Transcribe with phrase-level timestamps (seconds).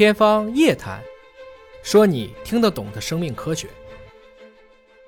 [0.00, 0.98] 天方夜谭，
[1.82, 3.68] 说你听得懂的生命科学。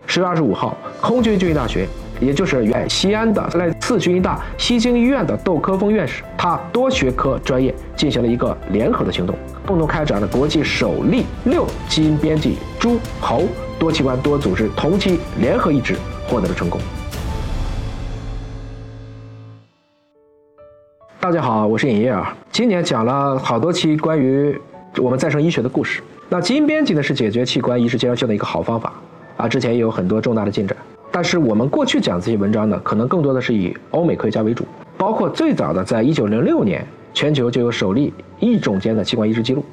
[0.04, 1.88] 十月二十五号，空军军医大学，
[2.20, 9.34] 也就是原西安的来自军医大西京医院的窦科峰院士，他多学科专业进行了一个联合的行动，
[9.66, 13.44] 共同开展了国际首例六基因编辑猪、猴
[13.78, 15.96] 多器官多组织同期联合移植，
[16.28, 16.78] 获得了成功。
[21.18, 22.36] 大家好，我是尹烨啊。
[22.50, 24.60] 今年讲了好多期关于
[24.98, 26.02] 我们再生医学的故事。
[26.28, 28.92] 那基因编辑呢，是解决器官移植阶段性的一个好方法
[29.36, 29.48] 啊。
[29.48, 30.76] 之前也有很多重大的进展，
[31.10, 34.64] 但是我们过去讲这些文章呢，可能更多的是以欧美科学家为主。
[34.98, 39.64] 包括最早的，在一九零六年，全球就有首例异种间的器官移植记录。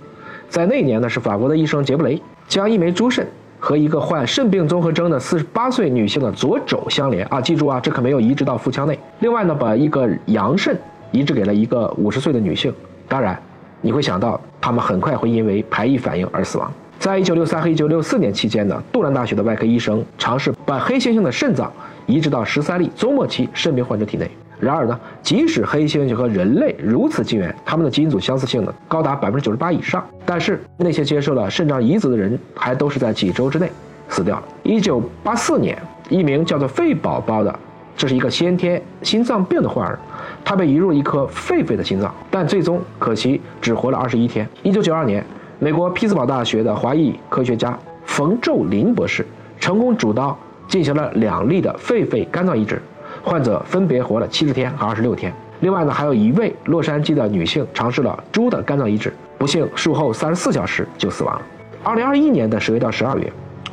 [0.47, 3.27] 在那一年呢，是法国的医生杰布雷将一枚猪肾
[3.59, 8.97] 和一个患肾病综合征的四十八岁女性的左肘相连啊，记住啊，这可没有移植到腹腔内。
[9.19, 10.77] 另外呢，把一个羊肾。
[11.11, 12.71] 移植给了一个五十岁的女性，
[13.07, 13.35] 当然，
[13.81, 16.71] 你会想到他们很快会因为排异反应而死亡。
[16.99, 21.71] 在一九六三和一九六四年期间呢，杜兰大学的外科医生尝试把黑猩猩的肾脏
[22.05, 24.29] 移植到十三例终末期肾病患者体内。
[24.59, 33.71] 然而呢，即使黑猩猩和人类如此近缘，他们的基因组相似性呢高达百分之九十八以上，但是那些接受了肾脏移植的人还都是在几周之内
[34.09, 34.43] 死掉了。
[34.63, 37.59] 一九八四年，一名叫做费宝宝的。
[37.95, 39.99] 这是一个先天心脏病的患儿，
[40.43, 44.47] 他被移入一颗狒狒的心脏，但最终可惜只活了二十一天。
[44.63, 45.23] 一九九二年，
[45.59, 49.25] 美国匹兹堡大学的华裔科学家冯宙林博士
[49.59, 52.81] 成功主刀进行了两例的狒狒肝脏移植，
[53.23, 55.33] 患者分别活了七十天和二十六天。
[55.61, 61.41] 另外呢，还有一位洛杉矶的女性尝试了猪的肝脏移植，不幸术后三十四小时就死亡了。
[61.83, 63.31] 二零二一年的十月到十二月。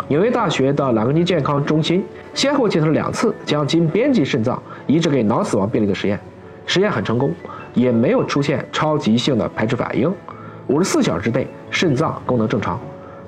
[0.08, 6.20] 纽约大学的朗格尼健康中心先后进行了两次将经编辑肾脏移植给脑死亡病例的实验，
[6.66, 7.32] 实验很成功，
[7.72, 10.12] 也没有出现超急性的排斥反应。
[10.66, 12.78] 五十四小时内肾脏功能正常，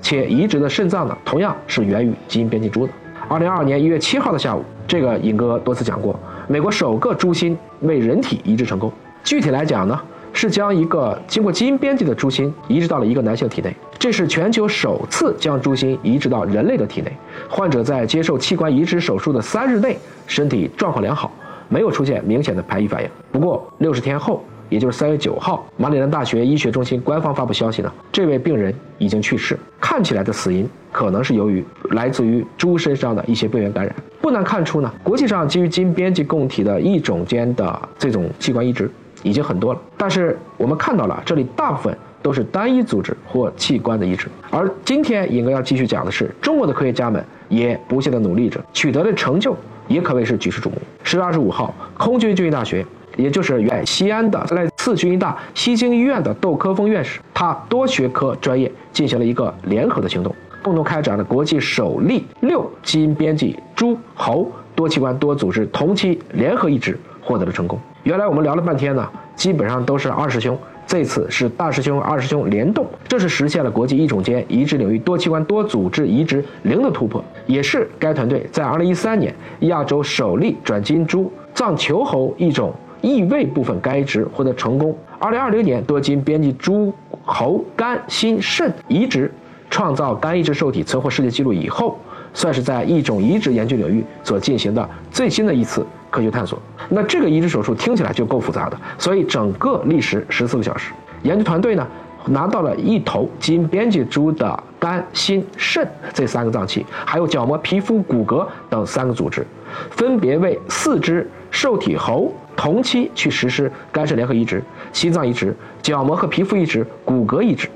[0.03, 2.93] 且移植的肾脏呢同样是源于基因编辑猪的。
[3.29, 6.19] 二零二二年一月七号的下午，这个尹哥多次讲过，
[6.49, 8.93] 美国首个猪心为人体移植成功。
[9.23, 9.99] 具体来讲呢？
[10.31, 17.11] 是将一个经过基因编辑的猪心移植到了一个男性体内，这是全球首次将猪心移植到人类的体内。
[17.49, 21.33] 患者在接受器官移植手术的三日内，身体状况良好，
[21.69, 23.09] 没有出现明显的排异反应。
[23.31, 33.95] 不过六十天后，也就是三月九号，马里兰大学医学中心官方发布消息呢，这位病人已经去世，看起来的死因可能是由于来自于猪身上的一些病原感染。
[34.21, 38.91] 不难看出呢，国际上基于基因编辑供体的异种间的这种器官移植。
[39.25, 44.29] 已经很多了，但是我们看到了，这里大部分都是单一组织或器官的移植。
[44.49, 49.57] 而今天尹哥要继续讲的是，中国的科学家们也不懈的努力着，取得的成就
[49.89, 50.77] 也可谓是举世瞩目。
[51.03, 66.99] 十月二十五号，空军军医大学，也就是原西安的来自军医大西京医院的窦科峰院士，他多学科专业进行了一个联合的行动，共同开展了国际首例六基因编辑猪、猴多器官多组织同期联合移植。
[67.21, 67.79] 获得了成功。
[68.05, 69.07] 原来我们聊了半天呢，
[69.37, 82.73] 基本上都是二师兄，这次是大师兄、二师兄联动，这是实现了国际异种间移植领域多器官多组织移植零的突破，也是该团队在2013年亚洲首例转基因猪藏球猴一种
[83.03, 84.97] 异位部分肝移植获得成功。
[85.21, 86.91] 2020年多基因编辑猪、
[87.23, 89.31] 猴、肝、心、肾移植
[89.69, 91.99] 创造肝移植受体存活世界纪录以后，
[92.33, 95.87] 算是在一种移植研究领域所进行的最新的一次。
[96.11, 96.59] 科学探索，
[96.89, 100.91] 那这个移植手术听起来就够复杂的，所以整个历时十四个小时。
[101.23, 101.87] 研究团队呢，
[102.29, 109.47] 拿到了一头基因编辑猪的肝、心、肾这三个脏器，还有角膜、皮肤、骨骼等三个组织，
[109.91, 114.63] 分别为四只受体猴同期去实施肝肾联合移植、
[114.95, 117.69] 心脏移植、角膜和皮肤移植、骨骼移植。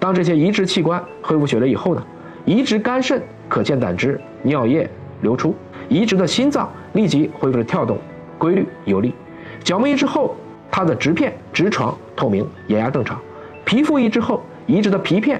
[0.00, 2.02] 当这些移植器官恢复血流以后呢，
[2.48, 4.88] 移植肝肾可见胆汁、尿液
[5.20, 5.54] 流出。
[5.86, 7.98] 移植的心脏立即恢复了跳动，
[8.38, 9.12] 规律有力。
[9.62, 10.34] 角膜移植后，
[10.70, 13.20] 它的植片直床透明，眼压正常。
[13.66, 15.38] 皮肤移植后，移植的皮片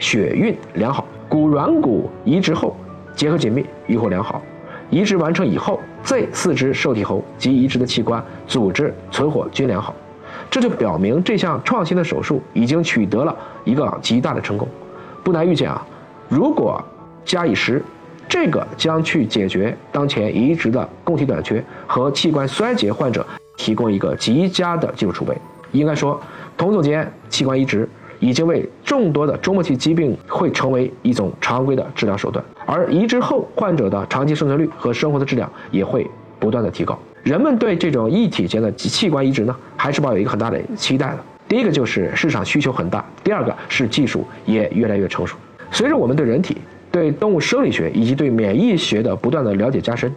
[0.00, 1.06] 血运良好。
[1.28, 2.76] 骨软骨移植后，
[3.14, 4.42] 结合紧密，愈合良好。
[4.90, 9.94] 移植完成以后，这四肢受体猴及移植的器官组织存活均良好，
[10.50, 14.66] 这就表明这项创新的手术已经取得了一个极大的成功。
[15.22, 15.86] 不难预见啊，
[16.28, 16.82] 如果
[17.24, 17.82] 加以时。
[18.30, 23.26] 这个将去解决当前移植的供体短缺和器官衰竭患者
[23.56, 25.34] 提供一个极佳的技术储备。
[25.72, 26.20] 应该说，
[26.54, 27.88] 同组间器官移植
[28.18, 36.06] 已经为众多的终末期疾病会成为一种常规的治疗手段，而移植后患者的长期生存率和生活的质量也会
[36.38, 36.98] 不断的提高。
[37.22, 41.18] 人们对这种异体间的器官移植呢，还是抱有一个很大的期待的。
[41.48, 45.34] 第一个就是市场需求很大，第二个是技术也越来越成熟。
[45.70, 46.56] 随着我们对人体、
[46.90, 50.12] 对动物生理学以及对免疫学的不断的了解加深，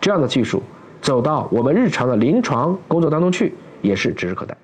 [0.00, 0.62] 这样的技术
[1.00, 4.56] 走到我们日常的临床工作当中去，也是指日可待。